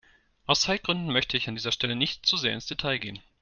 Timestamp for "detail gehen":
2.65-3.19